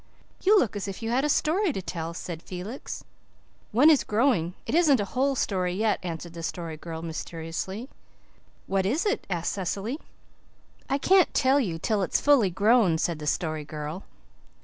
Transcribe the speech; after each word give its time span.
"You 0.41 0.57
look 0.57 0.75
as 0.75 0.87
if 0.87 1.03
you 1.03 1.11
had 1.11 1.23
a 1.23 1.29
story 1.29 1.71
to 1.73 1.79
tell," 1.79 2.15
said 2.15 2.41
Felix. 2.41 3.03
"One 3.71 3.91
is 3.91 4.03
growing. 4.03 4.55
It 4.65 4.73
isn't 4.73 4.99
a 4.99 5.05
whole 5.13 5.35
story 5.35 5.75
yet," 5.75 5.99
answered 6.01 6.33
the 6.33 6.41
Story 6.41 6.75
Girl 6.75 7.03
mysteriously. 7.03 7.87
"What 8.65 8.87
is 8.87 9.05
it?" 9.05 9.27
asked 9.29 9.51
Cecily. 9.53 9.99
"I 10.89 10.97
can't 10.97 11.31
tell 11.35 11.59
you 11.59 11.77
till 11.77 12.01
it's 12.01 12.19
fully 12.19 12.49
grown," 12.49 12.97
said 12.97 13.19
the 13.19 13.27
Story 13.27 13.63
Girl. 13.63 14.03